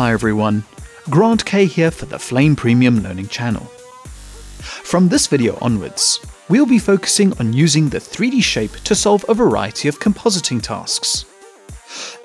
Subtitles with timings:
[0.00, 0.64] Hi everyone,
[1.10, 3.64] Grant Kay here for the Flame Premium Learning channel.
[4.62, 9.34] From this video onwards, we'll be focusing on using the 3D shape to solve a
[9.34, 11.26] variety of compositing tasks.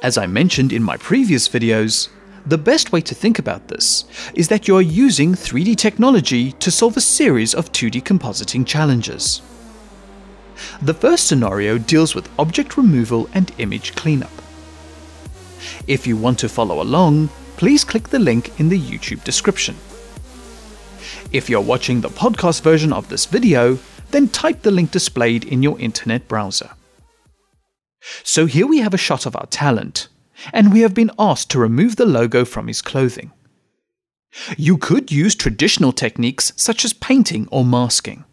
[0.01, 2.07] As I mentioned in my previous videos,
[2.45, 4.05] the best way to think about this
[4.35, 9.41] is that you are using 3D technology to solve a series of 2D compositing challenges.
[10.81, 14.31] The first scenario deals with object removal and image cleanup.
[15.87, 19.75] If you want to follow along, please click the link in the YouTube description.
[21.31, 23.79] If you're watching the podcast version of this video,
[24.11, 26.71] then type the link displayed in your internet browser.
[28.23, 30.07] So here we have a shot of our talent,
[30.53, 33.31] and we have been asked to remove the logo from his clothing.
[34.57, 38.25] You could use traditional techniques such as painting or masking.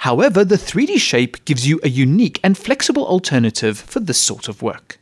[0.00, 4.62] However, the 3D shape gives you a unique and flexible alternative for this sort of
[4.62, 4.98] work.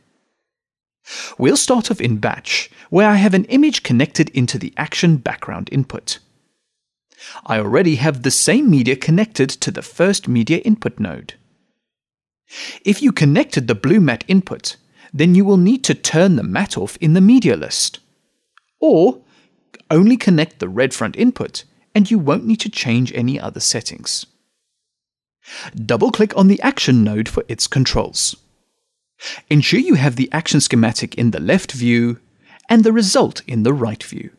[1.37, 5.69] We'll start off in batch, where I have an image connected into the action background
[5.71, 6.19] input.
[7.45, 11.35] I already have the same media connected to the first media input node.
[12.85, 14.75] If you connected the blue matte input,
[15.13, 17.99] then you will need to turn the matte off in the media list.
[18.79, 19.21] Or
[19.89, 21.63] only connect the red front input
[21.95, 24.25] and you won't need to change any other settings.
[25.75, 28.35] Double click on the action node for its controls.
[29.49, 32.19] Ensure you have the action schematic in the left view
[32.69, 34.31] and the result in the right view.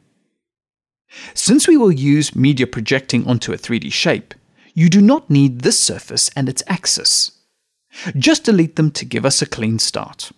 [1.32, 4.34] Since we will use media projecting onto a 3D shape,
[4.74, 7.30] you do not need this surface and its axis.
[8.18, 10.32] Just delete them to give us a clean start.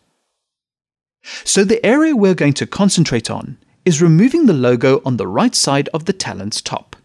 [1.45, 5.55] So the area we're going to concentrate on is removing the logo on the right
[5.55, 6.97] side of the talent's top.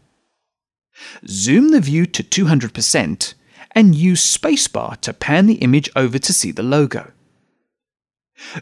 [1.25, 3.33] Zoom the view to 200%
[3.71, 7.11] and use spacebar to pan the image over to see the logo.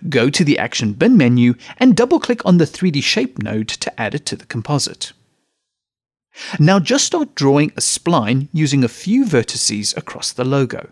[0.07, 4.15] Go to the Action Bin menu and double-click on the 3D Shape node to add
[4.15, 5.13] it to the composite.
[6.59, 10.89] Now just start drawing a spline using a few vertices across the logo.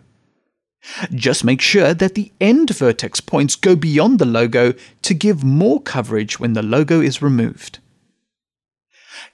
[1.12, 5.80] Just make sure that the end vertex points go beyond the logo to give more
[5.80, 7.78] coverage when the logo is removed.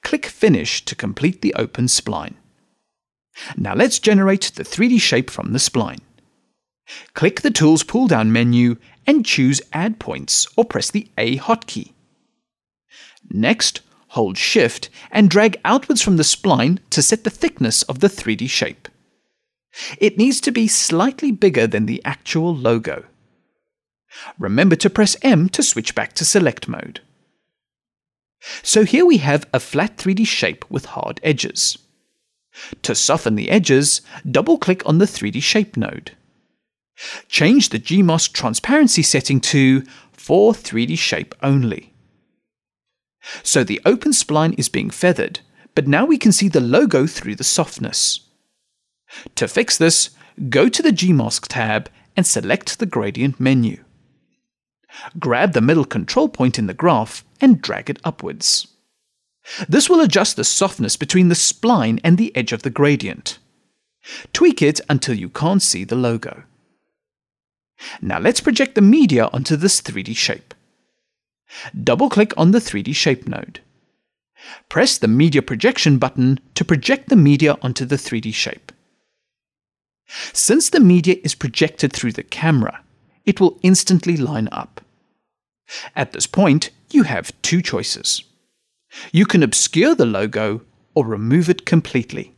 [0.03, 2.35] Click Finish to complete the open spline.
[3.57, 6.01] Now let's generate the 3D shape from the spline.
[7.15, 11.93] Click the Tools pull-down menu and choose Add Points or press the A hotkey.
[13.31, 18.09] Next, hold Shift and drag outwards from the spline to set the thickness of the
[18.09, 18.89] 3D shape.
[19.99, 23.05] It needs to be slightly bigger than the actual logo.
[24.39, 27.01] Remember to press M to switch back to select mode.
[28.63, 31.79] So here we have a flat 3D shape with hard edges.
[32.83, 34.01] To soften the edges,
[34.31, 36.13] double-click on the 3D Shape node.
[37.29, 39.83] Change the Gmask transparency setting to
[40.13, 41.93] for 3D Shape only.
[43.43, 45.41] So the open spline is being feathered,
[45.75, 48.21] but now we can see the logo through the softness.
[49.35, 50.11] To fix this,
[50.49, 53.83] go to the Gmask tab and select the gradient menu.
[55.19, 58.69] Grab the middle control point in the graph and drag it upwards.
[59.69, 63.39] This will adjust the softness between the spline and the edge of the gradient.
[64.33, 66.45] Tweak it until you can't see the logo.
[68.01, 70.55] Now let's project the media onto this 3D shape.
[71.83, 73.61] Double-click on the 3D shape node.
[74.69, 78.73] Press the media projection button to project the media onto the 3D shape.
[80.33, 82.83] Since the media is projected through the camera,
[83.25, 84.81] it will instantly line up.
[85.97, 88.23] At this point, you have two choices.
[89.13, 90.61] You can obscure the logo
[90.95, 92.35] or remove it completely.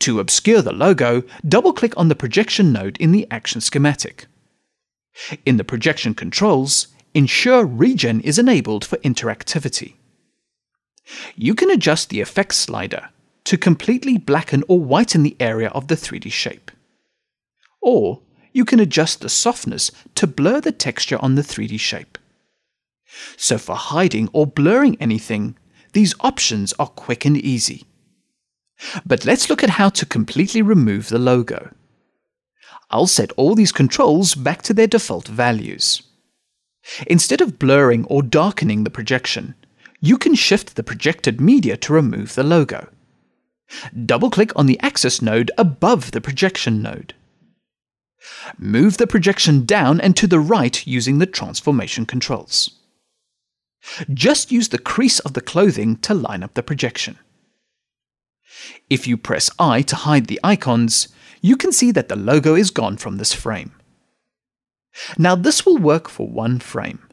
[0.00, 4.26] To obscure the logo, double-click on the projection node in the action schematic.
[5.44, 9.94] In the projection controls, ensure regen is enabled for interactivity.
[11.34, 13.10] You can adjust the effects slider
[13.44, 16.70] to completely blacken or whiten the area of the 3D shape.
[17.80, 18.20] Or
[18.52, 22.18] you can adjust the softness to blur the texture on the 3D shape.
[23.36, 25.56] So for hiding or blurring anything,
[25.92, 27.84] these options are quick and easy.
[29.04, 31.74] But let's look at how to completely remove the logo.
[32.90, 36.02] I'll set all these controls back to their default values.
[37.06, 39.54] Instead of blurring or darkening the projection,
[40.00, 42.88] you can shift the projected media to remove the logo.
[44.06, 47.14] Double-click on the axis node above the projection node.
[48.58, 52.70] Move the projection down and to the right using the transformation controls.
[54.12, 57.18] Just use the crease of the clothing to line up the projection.
[58.88, 61.08] If you press I to hide the icons,
[61.40, 63.72] you can see that the logo is gone from this frame.
[65.16, 67.08] Now this will work for one frame.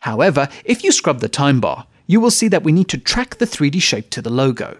[0.00, 3.36] However, if you scrub the time bar, you will see that we need to track
[3.36, 4.78] the 3D shape to the logo.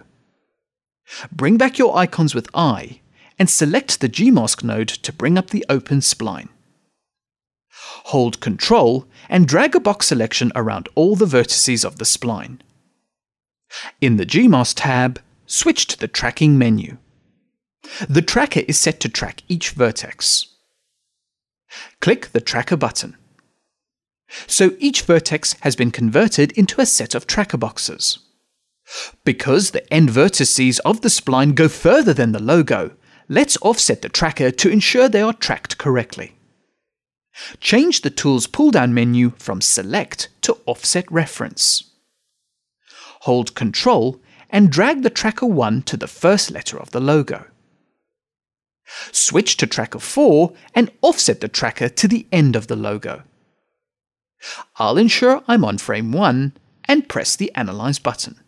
[1.31, 3.01] Bring back your icons with I
[3.37, 6.49] and select the Gmask node to bring up the open spline.
[8.05, 12.59] Hold Ctrl and drag a box selection around all the vertices of the spline.
[13.99, 15.21] In the Gmask tab,
[15.51, 16.97] switch to the Tracking menu.
[18.07, 20.47] The tracker is set to track each vertex.
[21.99, 23.17] Click the Tracker button.
[24.47, 28.19] So each vertex has been converted into a set of tracker boxes.
[29.25, 32.91] Because the end vertices of the spline go further than the logo,
[33.27, 36.35] let's offset the tracker to ensure they are tracked correctly.
[37.59, 41.91] Change the tool's pull-down menu from Select to Offset Reference.
[43.21, 44.19] Hold Ctrl
[44.51, 47.45] and drag the tracker 1 to the first letter of the logo.
[49.11, 53.23] Switch to tracker 4 and offset the tracker to the end of the logo.
[54.75, 56.53] I'll ensure I'm on frame 1
[56.85, 58.39] and press the Analyze button.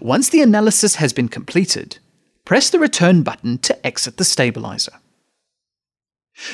[0.00, 1.98] Once the analysis has been completed,
[2.44, 5.00] press the Return button to exit the stabilizer.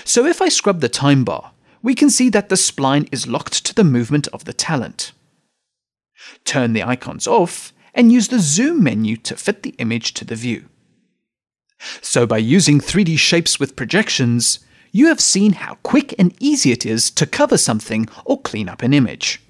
[0.05, 1.53] So if I scrub the time bar,
[1.83, 5.13] we can see that the spline is locked to the movement of the talent.
[6.45, 10.37] Turn the icons off and use the Zoom menu to fit the image to the
[10.37, 10.69] view.
[12.01, 14.61] So by using 3D shapes with projections,
[14.93, 18.83] you have seen how quick and easy it is to cover something or clean up
[18.83, 19.41] an image.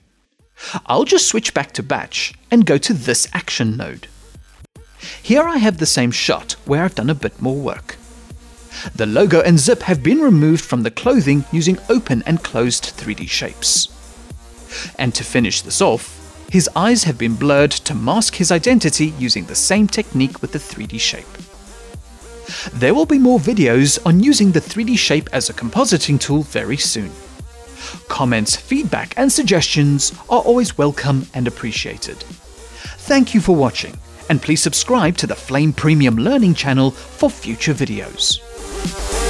[0.87, 4.07] I'll just switch back to batch and go to this action node.
[5.23, 7.97] Here I have the same shot where I've done a bit more work.
[8.95, 13.29] The logo and zip have been removed from the clothing using open and closed 3D
[13.29, 13.89] shapes.
[14.99, 16.22] And to finish this off,
[16.53, 20.59] his eyes have been blurred to mask his identity using the same technique with the
[20.59, 21.25] 3D shape.
[22.75, 26.77] There will be more videos on using the 3D shape as a compositing tool very
[26.77, 27.11] soon.
[28.09, 32.19] Comments, feedback, and suggestions are always welcome and appreciated.
[33.09, 33.97] Thank you for watching,
[34.29, 39.22] and please subscribe to the Flame Premium Learning channel for future videos.